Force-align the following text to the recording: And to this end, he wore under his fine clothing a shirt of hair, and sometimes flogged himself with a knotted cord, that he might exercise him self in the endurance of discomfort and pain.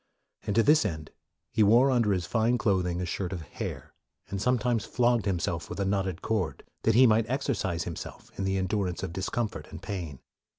And 0.47 0.55
to 0.55 0.63
this 0.63 0.83
end, 0.83 1.11
he 1.51 1.61
wore 1.61 1.91
under 1.91 2.11
his 2.11 2.25
fine 2.25 2.57
clothing 2.57 2.99
a 2.99 3.05
shirt 3.05 3.31
of 3.31 3.43
hair, 3.43 3.93
and 4.29 4.41
sometimes 4.41 4.83
flogged 4.83 5.25
himself 5.25 5.69
with 5.69 5.79
a 5.79 5.85
knotted 5.85 6.23
cord, 6.23 6.63
that 6.81 6.95
he 6.95 7.05
might 7.05 7.29
exercise 7.29 7.83
him 7.83 7.95
self 7.95 8.31
in 8.35 8.43
the 8.43 8.57
endurance 8.57 9.03
of 9.03 9.13
discomfort 9.13 9.67
and 9.69 9.83
pain. 9.83 10.17